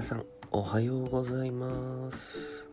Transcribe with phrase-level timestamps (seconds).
[0.00, 2.64] 皆さんおはようございます。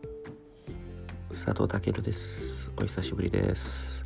[1.29, 2.71] 佐藤健です。
[2.77, 4.01] お久しぶりです、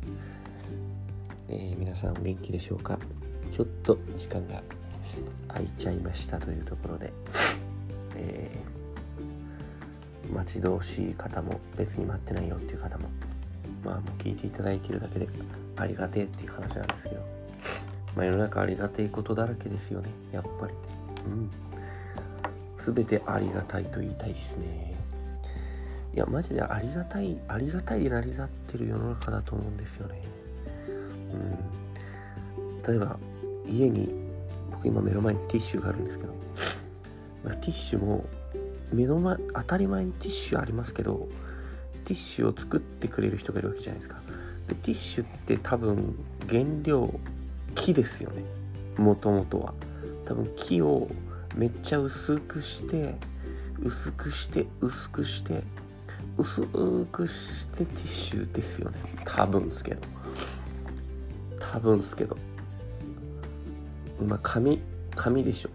[1.48, 2.98] えー皆さんお元気でしょうか？
[3.52, 4.60] ちょっと時間が
[5.46, 7.12] 空いちゃいましたというところで、
[8.16, 13.08] えー待ち遠しい方も別に待ってないよっていう方も
[13.84, 15.28] まあもう聞いていただいているだけで
[15.76, 17.22] ありがてえっていう話なんですけど。
[18.16, 20.74] まあ世の中ありがてえことだらけですよねやっぱり。
[21.24, 21.48] うん。
[22.84, 24.94] 全てありがたいと言いたいですね。
[26.14, 30.22] いやマジでありがたいありがたいで成り立ってる世の中だと思うんですよね。
[31.32, 32.82] うん。
[32.86, 33.18] 例えば
[33.66, 34.14] 家に
[34.70, 36.34] 僕今目の前にティッシュがあるんですけど、
[37.44, 38.24] まあ、ティッシュも
[38.92, 41.28] 目の前当たり前にティッシュありますけど
[42.04, 44.20] ティッシュを作ってくれる人がいるわけじゃないですか。
[44.68, 46.14] でティッシュって多分
[46.48, 47.12] 原料
[47.74, 48.42] 木ですよね。
[48.98, 49.72] もともとは。
[50.26, 51.08] 多分木を
[51.54, 53.14] めっちゃ薄くして
[53.80, 55.62] 薄くして薄くして
[56.38, 56.62] 薄
[57.10, 58.98] くしてティッシュですよね。
[59.24, 60.00] 多分っすけど。
[61.58, 62.36] 多分っすけど。
[64.26, 64.80] まあ紙
[65.14, 65.70] 紙でしょ。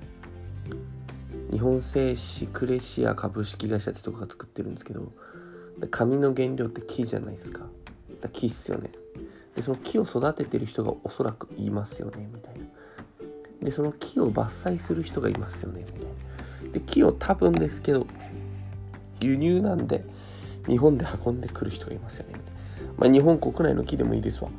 [1.51, 5.13] 日本製紙クレシア株式会社ってとこが作ってるんですけど
[5.91, 7.67] 紙の原料って木じゃないですか。
[8.19, 8.91] だ木っすよね。
[9.55, 12.56] でその木を育ててる人がおそらくいますよねみたいな。
[13.61, 16.71] でその木を伐採する人がいますよねみたいな。
[16.73, 18.05] で木を多分ですけど
[19.21, 20.03] 輸入なんで
[20.67, 22.39] 日本で運んでくる人がいますよね
[22.97, 24.49] まあ日本国内の木でもいいですわ。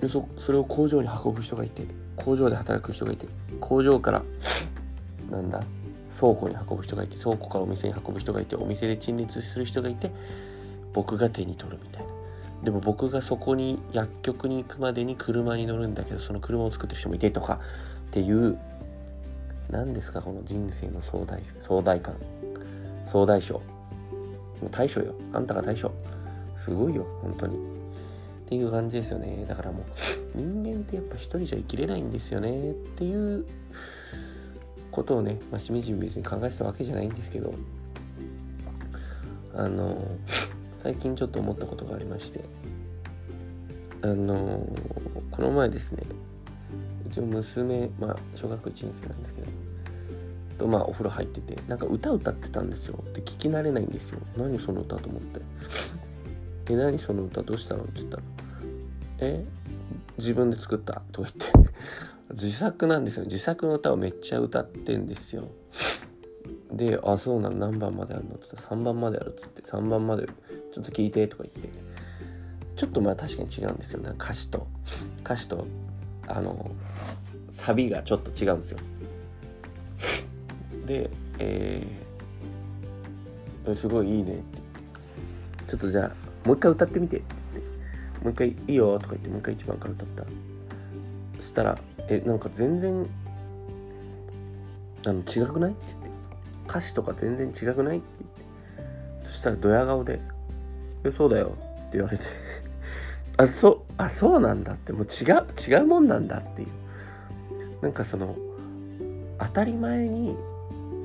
[0.00, 1.82] でそそれを工場に運ぶ人がいて
[2.16, 3.26] 工場で働く人がいて
[3.60, 4.22] 工場から
[5.30, 5.62] なんだ
[6.18, 10.10] 倉庫に運ぶ人がいて倉庫からお店に運ぶ人がいてお店で陳列する人がいて
[10.92, 12.17] 僕が手に取るみたいな。
[12.62, 17.60] でも僕がそこに薬局に行くまでに車に乗るんだけどその車を作ってる人もいてとか
[18.08, 18.58] っていう
[19.70, 22.14] 何ですかこの人生の壮大壮大感。
[23.06, 23.62] 壮大賞も
[24.64, 25.14] う大将よ。
[25.32, 25.92] あんたが大将。
[26.56, 27.56] すごいよ本当に。
[27.56, 29.44] っていう感じですよね。
[29.46, 29.84] だからも
[30.34, 32.72] う人間ってやっぱ一人じゃ生きれないんですよね。
[32.72, 33.46] っていう
[34.90, 37.54] ことをね、まあ、しみじみ別に考えてたわけじゃないんですけど。
[39.54, 40.00] あの
[40.82, 42.44] 最近ちょっと思ったことがありまして。
[44.00, 44.64] あの
[45.32, 46.04] この前ですね
[47.06, 49.48] うちの娘まあ小学1年生なんですけど
[50.58, 53.02] とまあお風呂入っててなんか歌歌ってたんですよ。
[53.14, 54.20] で聞き慣れないんですよ。
[54.36, 55.40] 何その歌と思って
[56.70, 58.22] 「え何その歌どうしたの?」って言ったら
[59.20, 59.44] 「え
[60.16, 61.70] 自分で作った?」とか言って。
[62.34, 63.24] 自作なんですよ。
[63.24, 65.48] 自作の歌をめっちゃ歌ってんですよ。
[66.70, 67.56] で「あそうなの。
[67.56, 70.28] 何番まであるの?」って言ったら「3番まである」っつって「3番まで
[70.78, 71.88] ちょっと聞いて」とか言って。
[72.78, 74.00] ちょっとまあ確かに違うんですよ。
[74.00, 74.68] ね歌詞と
[75.24, 75.66] 歌詞と
[76.28, 76.70] あの
[77.50, 78.78] サビがちょっと違うんですよ。
[80.86, 84.42] でえー、すごいいいねって。
[85.66, 86.12] ちょっとじゃあ
[86.46, 87.34] もう一回歌ってみてって。
[88.22, 90.24] もう一回いいよとか言ってもう一回一番から歌った。
[91.40, 93.04] そしたらえなんか全然
[95.04, 96.10] あの違くないって言って。
[96.68, 98.30] 歌詞とか全然違くないって言っ
[99.22, 99.26] て。
[99.26, 100.20] そしたらドヤ顔で
[101.04, 101.56] 「えそうだよ」
[101.88, 102.24] って言われて
[103.36, 104.92] あそうあそうなんだって。
[104.92, 106.68] もう違う違うもんなんだっていう。
[107.82, 108.36] なんかその
[109.38, 110.36] 当たり前に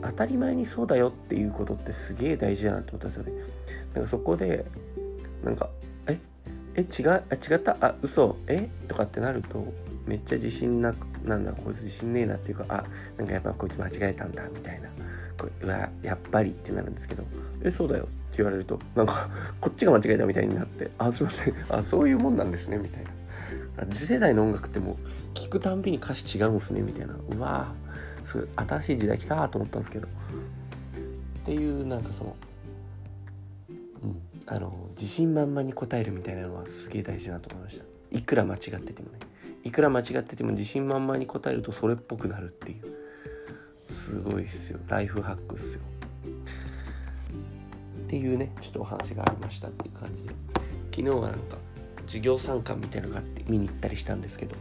[0.02, 3.32] 当たり前にそうだよっていうことってすげえ大事だなって思ったんですよね。
[3.94, 4.66] なんかそこで
[5.44, 5.70] なんか
[6.08, 6.20] 「え
[6.76, 7.78] え違うあ違った？
[7.80, 8.36] あ嘘。
[8.48, 8.68] え？
[8.88, 9.72] とかってなると
[10.08, 12.84] めっちゃ自信なくなんだこいつ自信ねえなっていうかあ
[13.18, 14.90] なんかやっぱこいつ間違えたんだみたいな。
[15.38, 17.24] こうわやっぱりってなるんですけど
[17.64, 19.30] えそうだよって言われるとなんか
[19.60, 21.56] こっちが間違えたみたいになってあすいません。
[21.70, 23.86] あそういうもんなんですねみたいな。
[23.92, 24.98] 次世代の音楽ってもう
[25.34, 27.16] 聞くたんびに歌詞違うんすねみたいな。
[27.16, 27.74] うわ
[28.26, 30.08] すごい新しい時代来たと思ったんですけど。
[30.08, 32.36] っていうなんかその
[34.04, 34.22] うん。
[34.46, 37.84] あの自信満々に答えるみたいなのはすげえ大事だなと思いました。
[38.12, 39.20] いくら間違っててもね。
[39.64, 42.84] いくら間違ってても自信満々に答えるとそれっぽくなるっていう。
[43.94, 44.80] すごいっすよ。
[44.88, 45.82] ライフハックっすよ。
[48.06, 50.34] っていうねちょっとお話がありましたっていう感じで。
[50.92, 51.58] 昨日はなんか
[52.06, 54.56] 授業参観みたいなのがあって見に行ったりしたんですけど、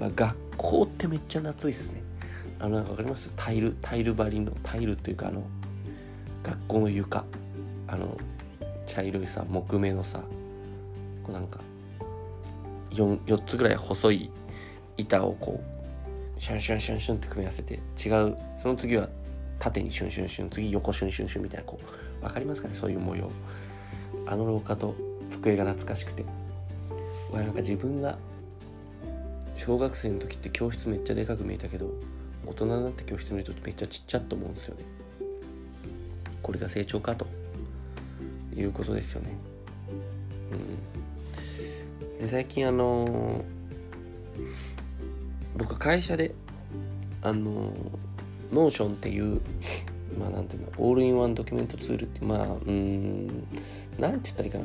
[0.00, 2.02] まあ、学校ってめっちゃ夏いっすね。
[2.58, 3.30] あのなんかわかります？
[3.36, 5.44] タイルタイル張りのタイルっていうかあの
[6.42, 7.24] 学校の床。
[7.88, 8.16] あの
[8.86, 10.20] 茶色いさ木目のさ
[11.22, 11.60] こうなんか
[12.92, 14.30] 4, 4つぐらい細い
[14.96, 15.62] 板をこ
[16.36, 19.08] うシュンシュンシュンシュンって組み合わせて違うその次は
[19.58, 22.74] 縦にシュンシュンシュン次横シュンシュンシュンみたいなこう分かりますかね？
[22.74, 23.30] そういう模様。
[24.26, 24.94] あの廊下と
[25.28, 26.24] 机が懐かしくて。
[27.32, 28.18] わなんか自分が
[29.56, 31.90] 小学生の時って教室めっちゃでかく見えたけど
[32.46, 34.84] 大人になって教室見るとめっちゃちっちゃっと思うんですよね。
[36.42, 37.26] これが成長かと
[38.54, 39.30] いうことですよね。
[40.52, 41.01] うん。
[42.22, 43.44] で最近あの、
[45.58, 46.32] 僕会社で
[47.20, 47.72] あの
[48.52, 49.40] Notion っていう
[50.16, 53.26] まあなんていうのオールインワンドキュメントツールってまあうん
[53.98, 54.64] なんて言ったらいいかな。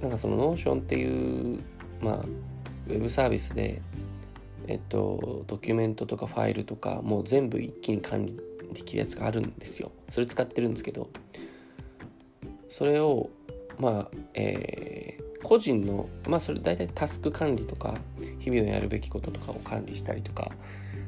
[0.00, 1.58] なんかその Notion っていう
[2.00, 3.82] まあウェブサービスで
[4.68, 8.40] えっとドキュメントとかファイルとかもう全部一気に管理
[8.72, 9.92] できるやつがあるんですよ。
[10.08, 11.10] それ使ってるんですけど
[12.70, 13.28] それを
[13.78, 17.94] まあえー、個人のまあそれ大体タスク管理とか
[18.38, 20.50] 日々のやるべきこととかを管理したりとか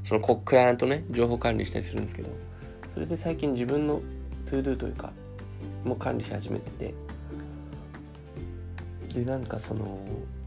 [0.05, 2.31] そのクライアントね情報管理したりするんですけど
[2.95, 4.01] それで最近自分の
[4.47, 5.13] ToDo というか
[5.85, 6.95] もう管理し始めてて
[9.15, 9.99] でなんかその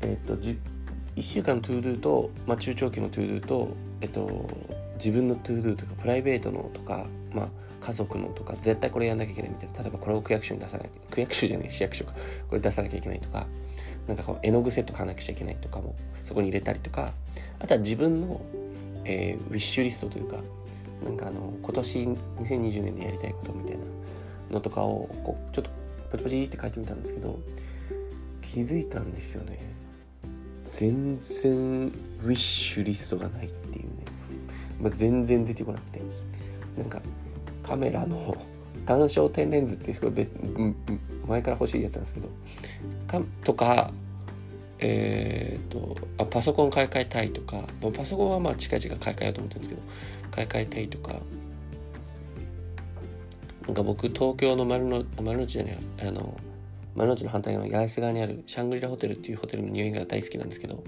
[0.02, 0.58] えっ、ー、と1
[1.22, 4.50] 週間の ToDo と、まあ、中長期の ToDo とえっ、ー、と
[4.96, 7.48] 自分の ToDo とかプライベートのとかまあ
[7.82, 12.14] 家族のとか絶対これやんなきゃいけないみたいな例えばこれを区役所に出さない区役所じゃない市役所か
[12.48, 13.46] これ出さなきゃいけないとか
[14.08, 15.96] なんかこの絵の具セット買わなくちゃいけないとかも
[16.26, 17.12] そこに入れたりとか
[17.60, 18.42] あとは自分の、
[19.06, 20.38] えー、ウィッシュリストというか
[21.04, 23.84] なんかあの今年2020年でやりたいことみたいな
[24.52, 25.72] のとかをこうちょっと
[26.12, 27.40] ポチポチって書いてみたんですけど
[28.42, 29.60] 気づいたんですよね。
[30.64, 33.90] 全然ウィッシュリストがないっていうね、
[34.80, 36.02] まあ、全然出てこなくて。
[36.78, 37.02] なんか
[37.62, 38.36] カメラの
[38.86, 40.28] 単焦点レンズっていうすごい
[41.28, 42.30] 前から欲しいやつなんですけど
[43.08, 43.92] かとか
[44.86, 47.64] えーと、あパソコン買い替えたいとか
[47.96, 49.82] パソコンはまあ近々買い替えようと思ってるんですけど
[50.30, 51.14] 買い替えたいとか
[53.66, 56.38] なんか僕東京の丸の丸の内じゃないあの
[56.96, 60.84] 丸の内の反対側の八重洲側にあるシャングリラホテルっていうホテルの匂いが大好きなんですけど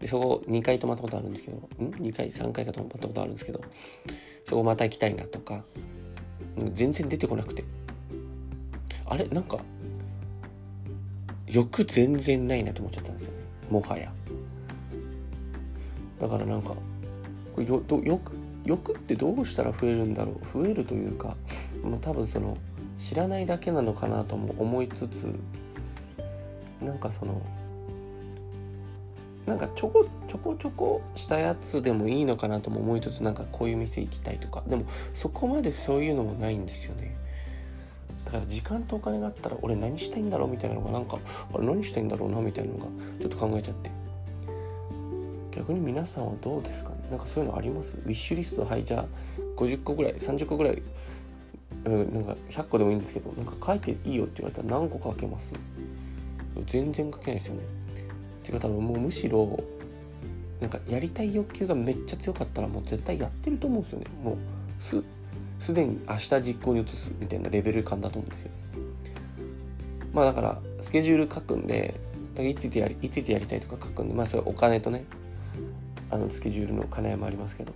[0.00, 1.60] でそこ2回泊まったことあるんですけどん
[1.94, 3.62] ？2回？3回か泊まったことあるんですけど
[4.44, 5.64] そこまた行きたいなとか
[6.72, 7.64] 全然出てこなくて。
[9.06, 9.26] あれ？
[9.28, 9.58] なんか
[11.46, 13.38] 欲全然ないなと思っちゃったんですよね。
[13.70, 14.12] もはや。
[16.20, 16.70] だからなんか
[17.54, 18.32] これよど欲
[18.64, 20.62] 欲ってどうしたら増えるんだろう？
[20.62, 21.36] 増えるというか、
[21.82, 22.56] まあ、多分その
[22.96, 25.34] 知らないだけなのかなとも思いつつ
[26.80, 27.42] なんかその
[29.52, 34.62] なんかちょこちょこちょこしたやつでもいいのかなとも思いつつなんかこういう店行きたいとか。
[34.66, 37.14] でもそこまでそういうのもないんですよね。
[38.24, 41.18] だから時間とお金があったら俺何したいんだろうみたいなのがなんか
[41.52, 42.86] あれ何したいんだろうなみたいなのが
[43.20, 43.90] ちょっと考えちゃって。
[45.54, 46.96] 逆に皆さんはどうですかね？
[47.10, 47.94] なんかそういうのあります？
[47.98, 49.04] ウィッシュリストはいじゃあ
[49.56, 50.82] 50個ぐらい30個ぐらい、
[51.84, 55.52] うん、なんか100個でもいいんですけどなんか書いていいよって言われたら何個書けます？
[56.64, 57.60] 全然書けないですよね。
[58.42, 59.58] ていうか多分もうむしろ
[60.60, 64.36] なんかやりたい欲求がめっちゃ強かったらもう絶対やってると思うんですよねもう
[64.78, 65.02] す
[65.58, 68.50] すでに明日実行に移すみたいなレベル感だと思うんですよ。
[70.12, 71.94] まあだからスケジュール書くんで
[72.38, 75.04] いついつやりいついつやりたいとか書くんでまあそれお金とね
[76.10, 77.72] あのスケジュールの兼ね合いもありますけど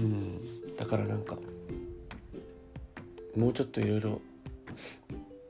[0.00, 1.36] うんだからなんか
[3.36, 4.20] もうちょっといろいろ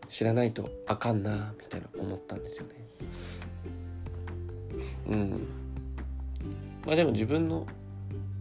[0.09, 2.75] 知らないとあかんなみたいな思ったんですよね。
[5.09, 5.47] うん。
[6.87, 7.67] まあでも自分の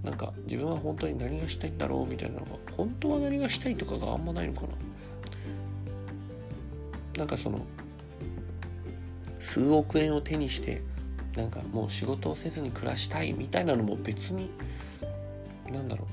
[0.03, 4.67] なんか自分は本当に何がしたいんだろうみたいなのが本当は何がしたいとかがあんまないのかな。
[7.17, 7.65] なんかその
[9.41, 10.81] 数億円を手にして
[11.35, 14.49] なんかもう仕事をせずに暮らしたいみたいなのも別に
[15.69, 16.07] なんだろう。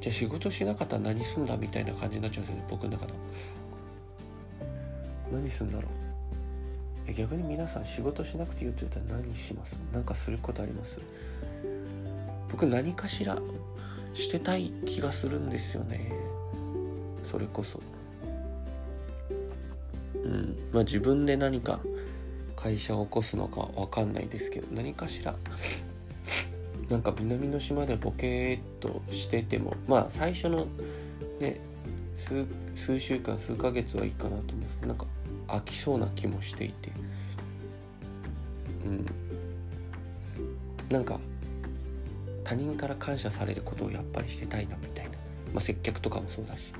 [0.00, 3.12] じゃあ仕事しなかったら何すんだみたいな感じになっちゃうんですよね僕の中で
[5.32, 5.88] 何すんだろ
[7.08, 7.12] う？
[7.12, 9.78] 逆に皆さん仕事しなくていいって言ったら何します？
[9.92, 11.00] なんかすることあります？
[12.50, 13.38] 僕何かしら
[14.14, 16.12] してたい気がするんですよね。
[17.30, 17.80] それこそ。
[20.14, 20.56] うん。
[20.72, 21.80] まあ自分で何か
[22.54, 25.34] 会社を起こすのかわかんないですけど何かしら。
[26.88, 30.66] なんか南の島でボケーっとしててもまあ最初の
[31.40, 31.60] ね
[32.16, 35.06] 数数週間数ヶ月はいいかなと思うんですけどなんか
[35.48, 36.90] 飽きそうな気もしていて
[38.84, 39.06] うん。
[40.88, 41.18] なんか
[42.44, 45.10] 他人から感謝されることをやっぱりしてたいなみたいな、
[45.52, 46.72] まあ、接客とかもそうだし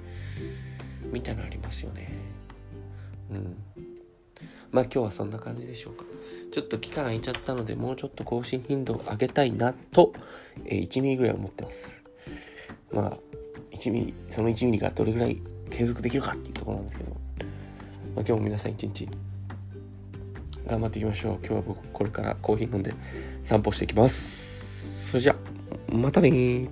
[1.12, 2.12] みたいなのありますよね。
[3.30, 3.56] うん。
[4.70, 6.04] まあ今日はそんな感じでしょうか。
[6.52, 10.12] ちょっと期間空いちゃったのでもうちょっと更新頻度を上げたいなと、
[10.64, 12.02] えー、1ミリぐらい思ってます。
[12.92, 13.35] まあ
[13.86, 15.40] 1ミリその1ミリがどれぐらい
[15.70, 17.18] 継続できるかっていうところなんですけど、まあ、
[18.16, 19.08] 今日も皆さん一日
[20.66, 21.38] 頑張っていきましょう。
[21.38, 22.92] 今日は僕これからコーヒー飲んで
[23.44, 25.06] 散歩していきます。
[25.10, 25.36] それじゃ
[25.92, 26.68] またね